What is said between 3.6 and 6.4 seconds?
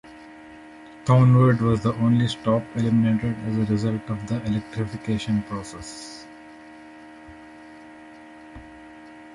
result of the electrification process.